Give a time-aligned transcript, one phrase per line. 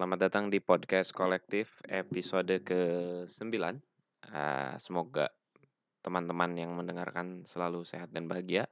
[0.00, 3.52] selamat datang di podcast kolektif episode ke-9.
[4.32, 5.28] Uh, semoga
[6.00, 8.64] teman-teman yang mendengarkan selalu sehat dan bahagia.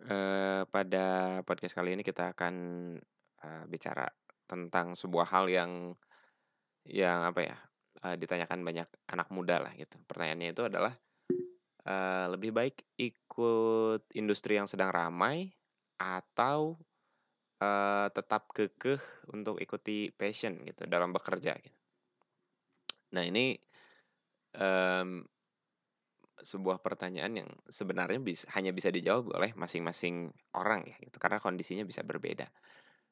[0.00, 2.54] Uh, pada podcast kali ini kita akan
[3.44, 4.08] uh, bicara
[4.48, 5.92] tentang sebuah hal yang
[6.88, 7.56] yang apa ya
[8.08, 10.00] uh, ditanyakan banyak anak muda lah gitu.
[10.08, 10.96] Pertanyaannya itu adalah
[11.84, 15.52] uh, lebih baik ikut industri yang sedang ramai
[16.00, 16.80] atau
[17.60, 19.00] uh, tetap kekeh
[19.32, 21.78] untuk ikuti passion gitu dalam bekerja gitu.
[23.14, 23.58] Nah, ini
[24.56, 25.22] um,
[26.40, 31.84] sebuah pertanyaan yang sebenarnya bisa, hanya bisa dijawab oleh masing-masing orang ya gitu karena kondisinya
[31.84, 32.48] bisa berbeda.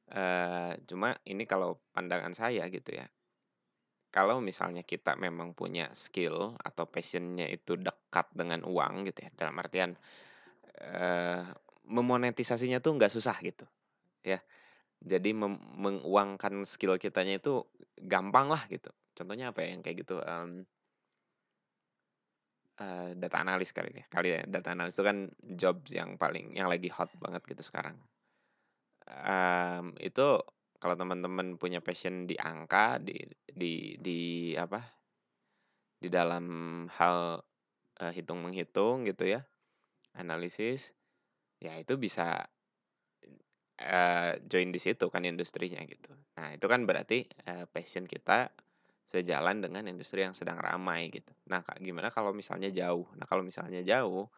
[0.09, 3.05] Uh, cuma ini kalau pandangan saya gitu ya.
[4.09, 9.53] Kalau misalnya kita memang punya skill atau passionnya itu dekat dengan uang gitu ya, dalam
[9.61, 9.93] artian
[10.81, 11.45] uh,
[11.85, 13.69] memonetisasinya tuh nggak susah gitu
[14.29, 14.41] ya.
[14.99, 17.63] Jadi menguangkan skill kitanya itu
[18.03, 18.91] gampang lah gitu.
[19.15, 20.67] Contohnya apa ya yang kayak gitu, um,
[22.83, 25.19] uh, data analis kali ya kali ya, data analis itu kan
[25.55, 27.99] job yang paling yang lagi hot banget gitu sekarang.
[29.09, 30.43] Um, itu
[30.79, 33.19] kalau teman-teman punya passion di angka, di
[33.51, 34.19] di di
[34.55, 34.79] apa,
[35.99, 37.43] di dalam hal,
[37.99, 39.43] uh, hitung-menghitung gitu ya,
[40.15, 40.95] analisis,
[41.59, 42.47] ya itu bisa
[43.83, 46.11] uh, join di situ kan industrinya gitu.
[46.39, 48.51] Nah, itu kan berarti, uh, passion kita
[49.09, 51.33] sejalan dengan industri yang sedang ramai gitu.
[51.49, 53.09] Nah, Kak, gimana kalau misalnya jauh?
[53.17, 54.29] Nah, kalau misalnya jauh,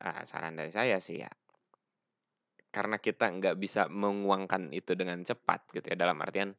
[0.00, 1.30] uh, saran dari saya sih ya
[2.76, 6.52] karena kita nggak bisa menguangkan itu dengan cepat gitu ya, dalam artian,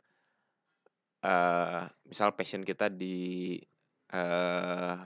[1.21, 3.53] uh, misal passion kita di,
[4.17, 4.97] uh,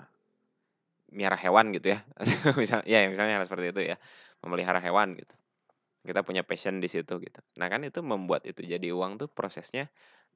[1.12, 2.00] miara hewan gitu ya,
[2.62, 4.00] misal ya misalnya seperti itu ya,
[4.40, 5.36] memelihara hewan gitu.
[6.02, 7.40] Kita punya passion di situ gitu.
[7.62, 9.86] Nah, kan itu membuat itu jadi uang tuh prosesnya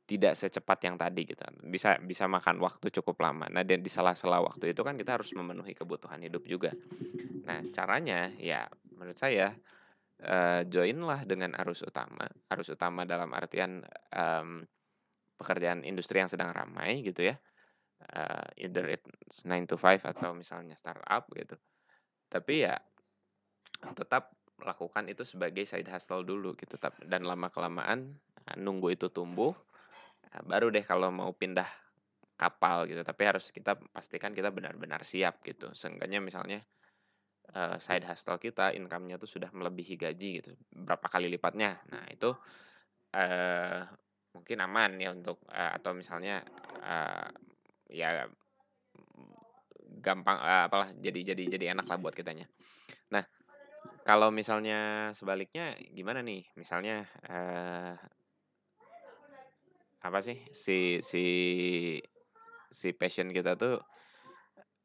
[0.05, 1.41] tidak secepat yang tadi gitu.
[1.65, 3.49] Bisa bisa makan waktu cukup lama.
[3.49, 6.69] Nah, dan di sela-sela waktu itu kan kita harus memenuhi kebutuhan hidup juga.
[7.49, 9.49] Nah, caranya ya menurut saya
[10.21, 12.29] uh, joinlah dengan arus utama.
[12.53, 13.81] Arus utama dalam artian
[14.13, 14.61] um,
[15.35, 17.35] pekerjaan industri yang sedang ramai gitu ya.
[18.05, 21.57] Uh, either it's 9 to 5 atau misalnya startup gitu.
[22.29, 22.77] Tapi ya
[23.97, 28.15] tetap lakukan itu sebagai side hustle dulu gitu dan lama kelamaan
[28.47, 29.51] nah, nunggu itu tumbuh
[30.31, 31.67] nah, baru deh kalau mau pindah
[32.35, 33.01] kapal gitu.
[33.01, 35.71] Tapi harus kita pastikan kita benar-benar siap gitu.
[35.71, 36.59] Seenggaknya misalnya
[37.55, 41.79] uh, side hustle kita income-nya tuh sudah melebihi gaji gitu berapa kali lipatnya.
[41.91, 42.35] Nah itu
[43.15, 43.81] uh,
[44.35, 46.43] mungkin aman ya untuk uh, atau misalnya
[46.83, 47.31] uh,
[47.87, 48.27] ya
[50.03, 52.45] gampang uh, apalah jadi jadi jadi enak lah buat kitanya.
[53.15, 53.23] Nah
[54.05, 56.45] kalau misalnya sebaliknya gimana nih?
[56.53, 57.97] Misalnya, uh,
[60.05, 61.25] apa sih, si si
[62.69, 63.81] si passion kita tuh,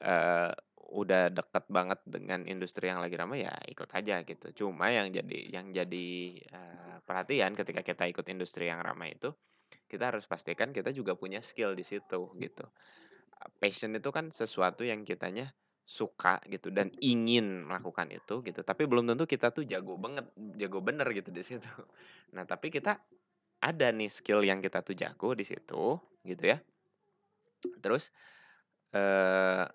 [0.09, 0.53] uh,
[0.91, 4.47] udah deket banget dengan industri yang lagi ramai, ya ikut aja gitu.
[4.64, 6.09] Cuma yang jadi yang jadi,
[6.56, 9.36] uh, perhatian ketika kita ikut industri yang ramai itu,
[9.84, 12.64] kita harus pastikan kita juga punya skill di situ, gitu.
[13.60, 15.48] passion itu kan sesuatu yang kitanya
[15.91, 20.23] suka gitu dan ingin melakukan itu gitu, tapi belum tentu kita tuh jago banget,
[20.55, 21.67] jago bener gitu di situ.
[22.34, 23.03] Nah, tapi kita
[23.59, 26.62] ada nih skill yang kita tuh jago di situ gitu ya.
[27.83, 28.15] Terus
[28.95, 29.67] eh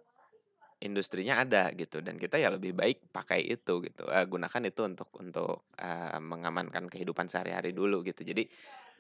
[0.84, 5.10] industrinya ada gitu dan kita ya lebih baik pakai itu gitu, uh, gunakan itu untuk
[5.18, 8.22] untuk uh, mengamankan kehidupan sehari-hari dulu gitu.
[8.22, 8.48] Jadi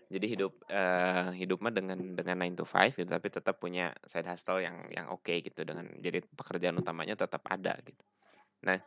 [0.05, 4.29] jadi hidup uh, hidup mah dengan dengan 9 to 5 gitu, tapi tetap punya side
[4.29, 8.03] hustle yang yang oke gitu dengan jadi pekerjaan utamanya tetap ada gitu.
[8.69, 8.77] Nah,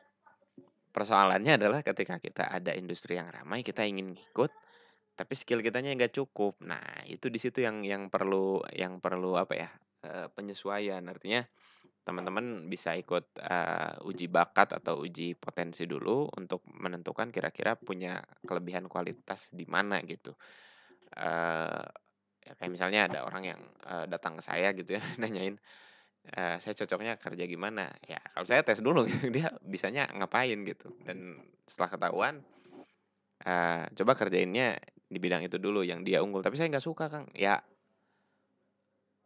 [0.95, 4.51] persoalannya adalah ketika kita ada industri yang ramai, kita ingin ngikut,
[5.19, 6.59] tapi skill kitanya nggak cukup.
[6.63, 9.71] Nah, itu di situ yang yang perlu yang perlu apa ya,
[10.07, 11.03] uh, penyesuaian.
[11.03, 11.43] Artinya
[12.07, 18.89] teman-teman bisa ikut, uh, uji bakat atau uji potensi dulu untuk menentukan kira-kira punya kelebihan
[18.89, 20.33] kualitas di mana gitu
[21.17, 21.85] uh,
[22.45, 25.57] ya kayak misalnya ada orang yang uh, datang ke saya gitu ya nanyain
[26.37, 27.89] uh, saya cocoknya kerja gimana?
[28.05, 30.93] Ya kalau saya tes dulu dia bisanya ngapain gitu.
[31.05, 32.35] Dan setelah ketahuan
[33.47, 34.77] uh, coba kerjainnya
[35.09, 36.45] di bidang itu dulu yang dia unggul.
[36.45, 37.27] Tapi saya nggak suka kang.
[37.33, 37.63] Ya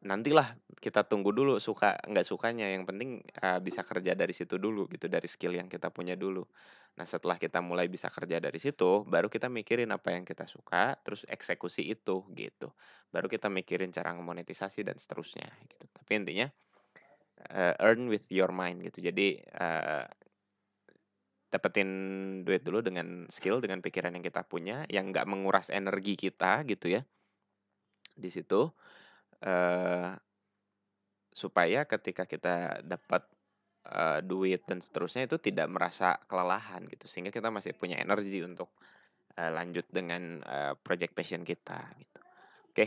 [0.02, 2.66] nantilah kita tunggu dulu suka nggak sukanya.
[2.70, 6.42] Yang penting uh, bisa kerja dari situ dulu gitu dari skill yang kita punya dulu.
[6.98, 10.98] Nah setelah kita mulai bisa kerja dari situ baru kita mikirin apa yang kita suka
[11.00, 12.74] terus eksekusi itu gitu.
[13.14, 15.86] Baru kita mikirin cara monetisasi dan seterusnya gitu.
[15.88, 16.50] Tapi intinya
[17.54, 19.00] uh, earn with your mind gitu.
[19.06, 20.04] Jadi uh,
[21.52, 21.90] dapetin
[22.48, 26.88] duit dulu dengan skill dengan pikiran yang kita punya yang nggak menguras energi kita gitu
[26.88, 27.04] ya
[28.12, 28.72] Di situ,
[29.44, 30.16] eee
[31.32, 33.24] supaya ketika kita dapat,
[33.88, 38.68] eee, duit dan seterusnya itu tidak merasa kelelahan gitu, sehingga kita masih punya energi untuk,
[39.38, 42.20] eee, lanjut dengan, eee, project passion kita gitu.
[42.72, 42.86] Oke,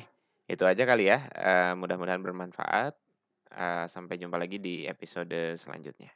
[0.49, 2.95] itu aja kali ya, eee, mudah-mudahan bermanfaat,
[3.55, 6.11] eee, sampai jumpa lagi di episode selanjutnya.